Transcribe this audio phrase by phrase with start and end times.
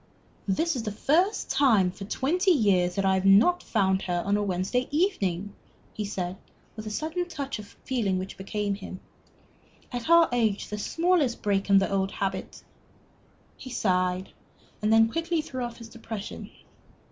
[0.47, 4.35] "This is the first time for twenty years that I have not found her on
[4.35, 5.53] a Wednesday evening,"
[5.93, 6.37] he said,
[6.75, 8.99] with a sudden touch of feeling which became him.
[9.91, 12.63] "At our age, the smallest break in the old habit"
[13.63, 14.33] He sighed,
[14.81, 16.49] and then quickly threw off his depression.